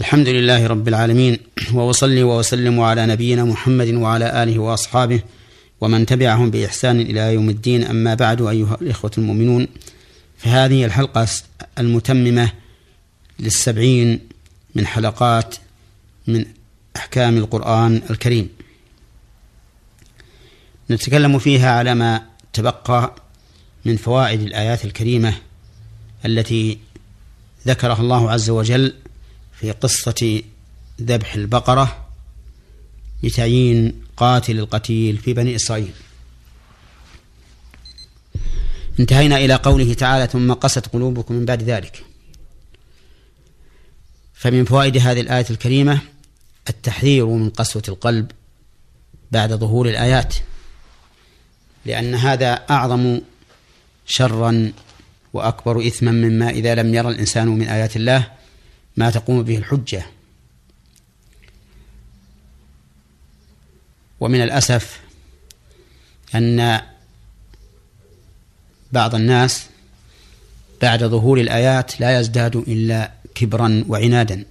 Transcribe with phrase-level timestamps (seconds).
[0.00, 1.38] الحمد لله رب العالمين
[1.72, 5.22] وأصلي وأسلم على نبينا محمد وعلى آله وأصحابه
[5.80, 7.84] ومن تبعهم بإحسان إلى يوم الدين.
[7.84, 9.68] أما بعد أيها الإخوة المؤمنون
[10.38, 11.26] فهذه الحلقة
[11.78, 12.52] المتممة
[13.40, 14.20] للسبعين
[14.74, 15.54] من حلقات
[16.26, 16.44] من
[16.96, 18.48] أحكام القرآن الكريم.
[20.90, 22.22] نتكلم فيها على ما
[22.52, 23.14] تبقى
[23.84, 25.34] من فوائد الآيات الكريمة
[26.24, 26.78] التي
[27.66, 28.94] ذكرها الله عز وجل
[29.62, 30.42] في قصة
[31.02, 32.06] ذبح البقرة
[33.22, 35.92] لتعيين قاتل القتيل في بني إسرائيل.
[39.00, 42.04] انتهينا إلى قوله تعالى ثم قست قلوبكم من بعد ذلك
[44.34, 46.00] فمن فوائد هذه الآية الكريمة
[46.68, 48.30] التحذير من قسوة القلب
[49.32, 50.34] بعد ظهور الآيات
[51.86, 53.20] لأن هذا أعظم
[54.06, 54.72] شرا
[55.32, 58.41] وأكبر إثما مما إذا لم يرى الإنسان من آيات الله
[58.96, 60.06] ما تقوم به الحجة.
[64.20, 65.00] ومن الأسف
[66.34, 66.80] أن
[68.92, 69.66] بعض الناس
[70.82, 74.44] بعد ظهور الآيات لا يزداد إلا كبرا وعنادا.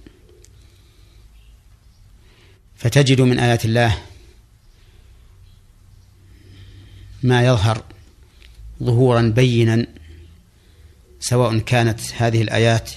[2.76, 3.98] فتجد من آيات الله
[7.22, 7.84] ما يظهر
[8.82, 9.86] ظهورا بينا
[11.20, 12.90] سواء كانت هذه الآيات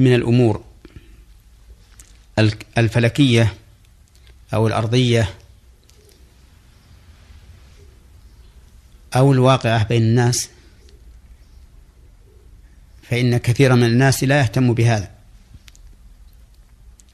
[0.00, 0.64] من الأمور
[2.78, 3.54] الفلكية
[4.54, 5.34] أو الأرضية
[9.16, 10.48] أو الواقعة بين الناس
[13.02, 15.10] فإن كثيرا من الناس لا يهتم بهذا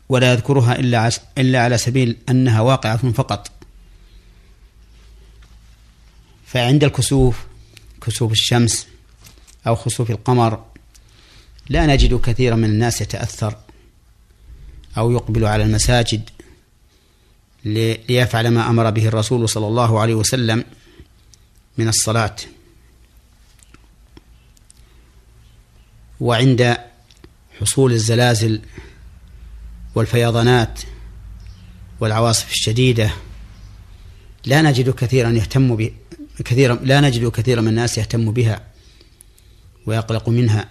[0.08, 3.50] ولا يذكرها إلا إلا على سبيل أنها واقعة فقط.
[6.46, 7.46] فعند الكسوف
[8.02, 8.86] كسوف الشمس
[9.66, 10.75] أو خسوف القمر
[11.68, 13.56] لا نجد كثيرا من الناس يتأثر
[14.98, 16.30] أو يقبل على المساجد
[17.64, 20.64] ليفعل ما أمر به الرسول صلى الله عليه وسلم
[21.78, 22.36] من الصلاة.
[26.20, 26.76] وعند
[27.60, 28.60] حصول الزلازل
[29.94, 30.80] والفيضانات
[32.00, 33.10] والعواصف الشديدة
[34.44, 35.90] لا نجد كثيرا يهتم
[36.44, 38.64] كثيرا لا نجد كثيرا من الناس يهتم بها
[39.86, 40.68] ويقلق منها.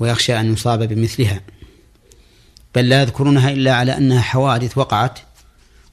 [0.00, 1.40] ويخشى أن يصاب بمثلها.
[2.74, 5.18] بل لا يذكرونها إلا على أنها حوادث وقعت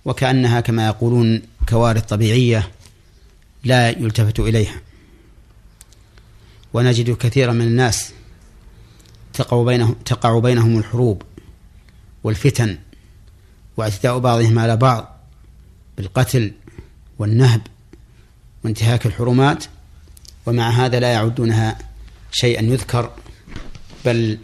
[0.06, 2.72] وكأنها كما يقولون كوارث طبيعية
[3.64, 4.82] لا يلتفت إليها.
[6.74, 8.12] ونجد كثيرا من الناس
[9.34, 11.22] تقع بينهم تقع بينهم الحروب
[12.24, 12.78] والفتن
[13.78, 15.18] واعتداء بعضهم على بعض
[15.98, 16.54] بالقتل
[17.20, 17.62] والنهب
[18.64, 19.66] وانتهاك الحرمات
[20.46, 21.78] ومع هذا لا يعدونها
[22.32, 23.12] شيئا يذكر.
[24.08, 24.38] بل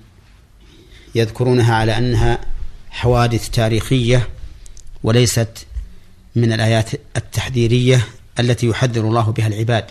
[1.15, 2.39] يذكرونها على أنها
[2.89, 4.29] حوادث تاريخية
[5.03, 5.65] وليست
[6.35, 8.07] من الآيات التحذيرية
[8.39, 9.85] التي يحذر الله بها العباد.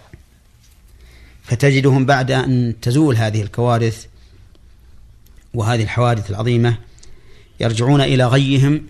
[1.43, 4.07] فتجدهم بعد أن تزول هذه الكوارث
[5.55, 6.77] وهذه الحوادث العظيمة
[7.61, 8.87] يرجعون إلى غيهم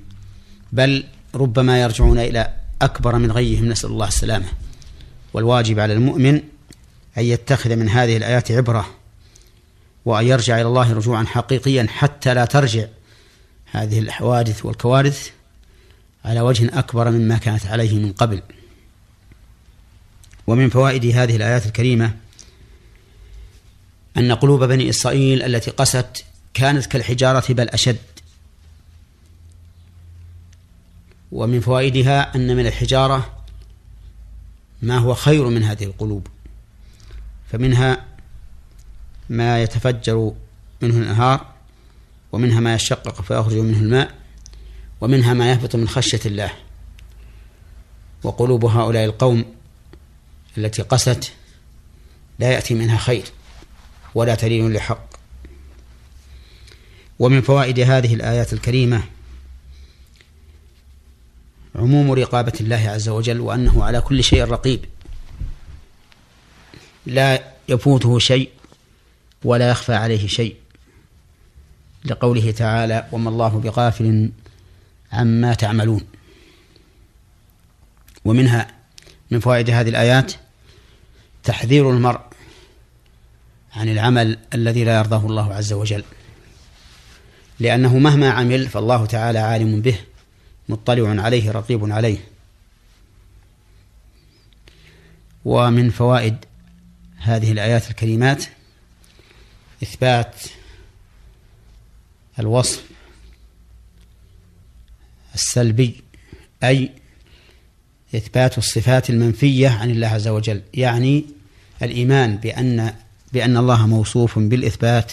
[0.72, 1.04] بل
[1.34, 4.47] ربما يرجعون إلى أكبر من غيهم نسأل الله السلامة
[5.32, 6.34] والواجب على المؤمن
[7.19, 9.02] أن يتخذ من هذه الآيات عبرة
[10.05, 12.87] وأن يرجع إلى الله رجوعا حقيقيا حتى لا ترجع
[13.67, 15.31] هذه الحوادث والكوارث
[16.25, 18.43] على وجه أكبر مما كانت عليه من قبل.
[20.47, 22.17] ومن فوائد هذه الآيات الكريمة
[24.17, 26.25] أن قلوب بني إسرائيل التي قست
[26.55, 27.99] كانت كالحجارة بل أشد.
[31.33, 33.43] ومن فوائدها أن من الحجارة
[34.83, 36.27] ما هو خير من هذه القلوب
[37.53, 38.12] فمنها
[39.28, 40.33] ما يتفجر
[40.83, 41.47] منه الأنهار
[42.33, 44.15] ومنها ما يشقق فيخرج منه الماء
[45.00, 46.53] ومنها ما يهبط من خشية الله.
[48.22, 49.44] وقلوب هؤلاء القوم
[50.59, 51.33] التي قست
[52.38, 53.25] لا يأتي منها خير
[54.15, 55.06] ولا دليل لحق.
[57.19, 59.03] ومن فوائد هذه الآيات الكريمة
[61.74, 64.84] عموم رقابة الله عز وجل وأنه على كل شيء رقيب.
[67.07, 68.51] لا يفوته شيء
[69.44, 70.56] ولا يخفى عليه شيء.
[72.04, 74.30] لقوله تعالى وما الله بغافل
[75.12, 76.00] عما تعملون.
[78.24, 78.68] ومنها
[79.30, 80.33] من فوائد هذه الآيات
[81.44, 82.21] تحذير المرء
[83.72, 86.04] عن العمل الذي لا يرضاه الله عز وجل.
[87.60, 89.98] لأنه مهما عمل فالله تعالى عالم به
[90.68, 92.18] مطلع عليه رقيب عليه.
[95.45, 96.36] ومن فوائد
[97.16, 98.45] هذه الآيات الكريمات
[99.83, 100.34] إثبات
[102.39, 102.84] الوصف
[105.34, 106.03] السلبي
[106.65, 106.91] أي
[108.15, 111.25] إثبات الصفات المنفية عن الله عز وجل يعني
[111.83, 112.95] الإيمان بأن
[113.33, 115.13] بأن الله موصوف بالإثبات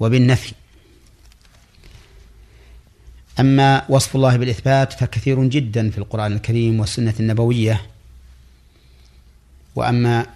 [0.00, 0.52] وبالنفي.
[3.40, 7.86] أما وصف الله بالإثبات فكثير جدا في القرآن الكريم والسنة النبوية.
[9.74, 10.26] وأما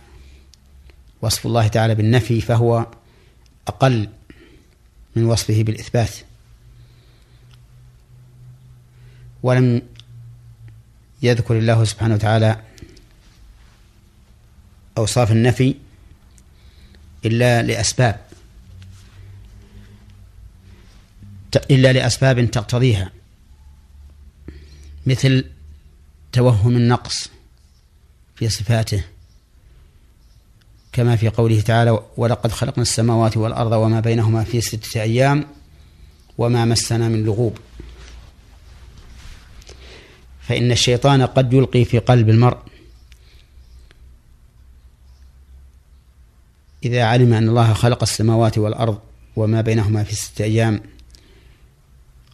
[1.22, 2.86] وصف الله تعالى بالنفي فهو
[3.68, 4.08] أقل
[5.16, 6.10] من وصفه بالإثبات.
[9.42, 9.82] ولم
[11.22, 12.62] يذكر الله سبحانه وتعالى
[14.98, 15.74] أوصاف النفي
[17.24, 18.28] إلا لأسباب
[21.70, 23.12] إلا لأسباب تقتضيها
[25.06, 25.44] مثل
[26.32, 27.30] توهم النقص
[28.36, 29.04] في صفاته.
[30.98, 35.46] كما في قوله تعالى ولقد خلقنا السماوات والأرض وما بينهما في ستة أيام
[36.38, 37.58] وما مسنا من لغوب.
[40.40, 42.58] فإن الشيطان قد يلقي في قلب المرء.
[46.84, 48.98] إذا علم أن الله خلق السماوات والأرض
[49.36, 50.80] وما بينهما في ستة أيام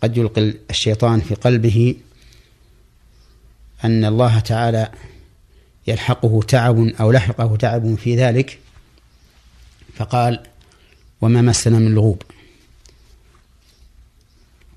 [0.03, 1.97] قد يلقي الشيطان في قلبه
[3.85, 4.91] أن الله تعالى
[5.87, 8.59] يلحقه تعب أو لحقه تعب في ذلك
[9.95, 10.43] فقال
[11.21, 12.23] وما مسنا من لغوب.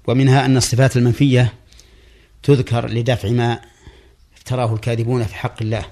[0.07, 1.54] ومنها أن الصفات المنفية
[2.44, 3.62] تذكر لدفع ما
[4.38, 5.86] افتراه الكاذبون في حق الله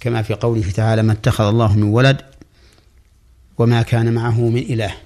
[0.00, 2.20] كما في قوله تعالى ما اتخذ الله من ولد
[3.58, 4.96] وما كان معه من إله.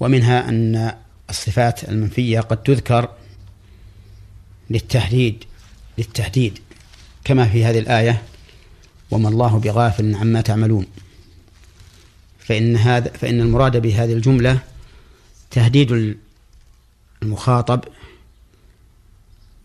[0.00, 0.94] ومنها أن
[1.30, 3.08] الصفات المنفية قد تذكر
[4.70, 5.44] للتهديد
[5.98, 6.58] للتهديد
[7.30, 8.22] كما في هذه الآية
[9.10, 10.86] وما الله بغافل عما تعملون.
[12.38, 14.58] فإن هذا فإن المراد بهذه الجملة
[15.50, 16.16] تهديد
[17.22, 17.84] المخاطب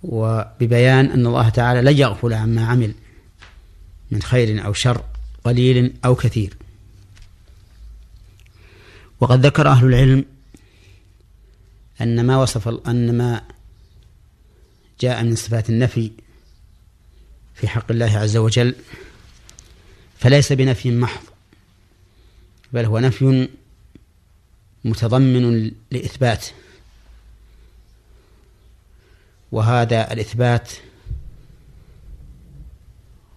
[0.04, 2.94] وببيان أن الله تعالى لا يغفل عما عمل
[4.12, 5.04] من خير أو شر
[5.44, 6.54] قليل أو كثير.
[9.20, 10.26] وقد ذكر أهل العلم
[12.02, 13.42] أن ما وصف أن ما
[15.00, 16.12] جاء من صفات النفي
[17.56, 18.76] في حق الله عز وجل
[20.18, 21.24] فليس بنفي محض
[22.74, 23.50] بل هو نفي
[24.86, 26.46] متضمن لإثبات.
[29.52, 30.72] وهذا الإثبات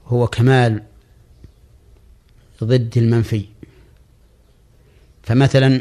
[0.06, 0.82] هو كمال
[2.64, 3.44] ضد المنفي.
[5.22, 5.80] فمثلا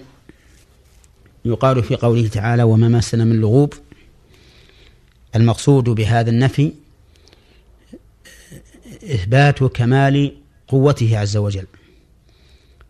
[1.46, 3.74] يقال في قوله تعالى وما مسنا من لغوب
[5.36, 6.74] المقصود بهذا النفي
[9.04, 11.68] إثبات كمال قوته عز وجل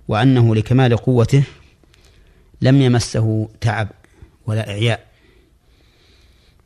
[0.08, 1.44] وأنه لكمال قوته
[2.62, 3.90] لم يمسه تعب
[4.46, 5.08] ولا إعياء.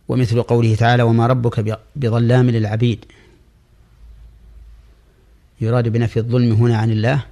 [0.08, 3.06] ومثل قوله تعالى وما ربك بظلام للعبيد.
[5.62, 7.26] يراد بنفي الظلم هنا عن الله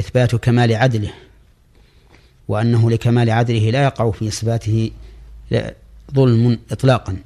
[0.00, 1.12] إثبات كمال عدله
[2.48, 4.90] وأنه لكمال عدله لا يقع في صفاته
[6.14, 7.16] ظلم إطلاقا.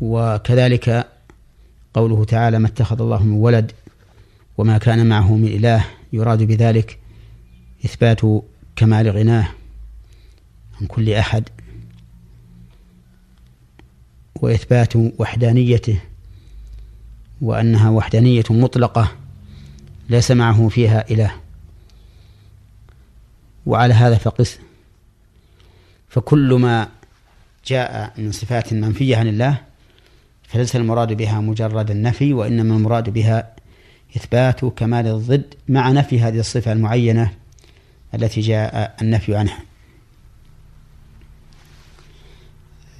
[0.00, 1.08] وكذلك
[1.94, 3.72] قوله تعالى ما اتخذ الله من ولد
[4.58, 6.98] وما كان معه من إله يراد بذلك
[7.84, 8.20] إثبات
[8.76, 9.48] كمال غناه
[10.80, 11.48] عن كل أحد
[14.34, 16.00] وإثبات وحدانيته
[17.40, 19.12] وأنها وحدانية مطلقة
[20.08, 21.32] ليس معه فيها إله
[23.66, 24.58] وعلى هذا فقس
[26.08, 26.88] فكل ما
[27.66, 29.67] جاء من صفات منفية عن الله
[30.48, 33.54] فليس المراد بها مجرد النفي وإنما المراد بها
[34.16, 37.34] إثبات كمال الضد مع نفي هذه الصفة المعينة
[38.14, 39.58] التي جاء النفي عنها.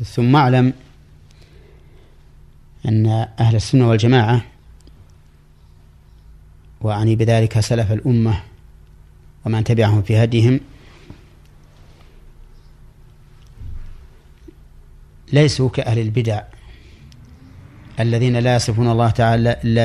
[0.04, 0.72] ثم أعلم
[2.88, 3.06] أن
[3.40, 4.44] أهل السنة والجماعة
[6.80, 8.42] وأعني بذلك سلف الأمة
[9.44, 10.60] ومن تبعهم في هديهم
[15.32, 16.42] ليسوا كأهل البدع.
[18.00, 19.84] الذين لا يصفون الله تعالى إلا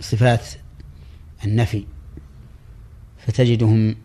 [0.00, 0.46] بصفات
[1.44, 1.84] النفي
[3.26, 3.96] فتجدهم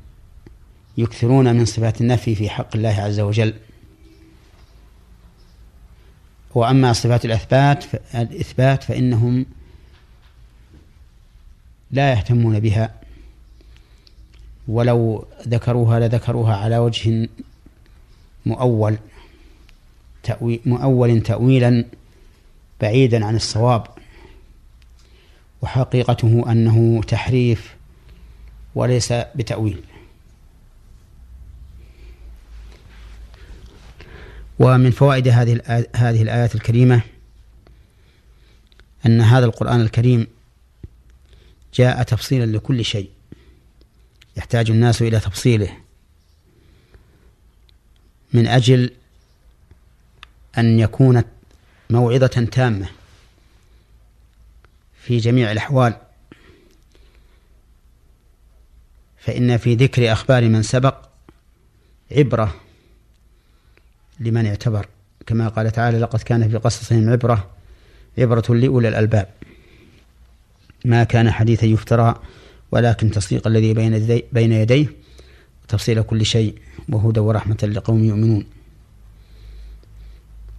[0.98, 3.54] يكثرون من صفات النفي في حق الله عز وجل.
[6.56, 9.46] وأما صفات الإثبات الإثبات فإنهم
[11.92, 12.96] لا يهتمون بها.
[14.68, 17.30] ولو ذكروها لذكروها على وجه
[18.46, 18.98] مؤول
[20.24, 21.86] تأويل مؤول تأويلا
[22.82, 23.88] بعيدا عن الصواب
[25.62, 27.76] وحقيقته أنه تحريف
[28.76, 29.84] وليس بتأويل.
[34.60, 35.62] ومن فوائد هذه
[35.96, 37.02] هذه الآيات الكريمة
[39.06, 40.28] أن هذا القرآن الكريم
[41.74, 43.10] جاء تفصيلا لكل شيء
[44.38, 45.78] يحتاج الناس إلى تفصيله.
[48.34, 48.92] من أجل
[50.58, 51.24] أن يكون
[51.92, 52.88] موعظة تامة
[55.02, 55.94] في جميع الأحوال.
[59.18, 60.96] فإن في ذكر أخبار من سبق
[62.12, 62.56] عبرة
[64.20, 64.88] لمن اعتبر.
[65.26, 67.50] كما قال تعالى لقد كان في قصصهم عبرة
[68.18, 69.30] عبرة لأولي الألباب.
[70.86, 72.22] ما كان حديثا يفترى
[72.72, 73.74] ولكن تصديق الذي
[74.32, 74.88] بين يديه
[75.64, 76.56] وتفصيل كل شيء
[76.90, 78.59] وهدى ورحمة لقوم يؤمنون.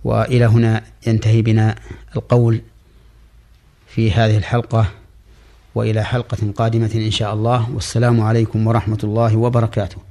[0.05, 1.75] وإلى هنا ينتهي بنا
[2.17, 2.61] القول
[3.87, 4.87] في هذه الحلقة
[5.75, 7.71] وإلى حلقة قادمة إن شاء الله.
[7.71, 10.10] والسلام عليكم ورحمة الله وبركاته.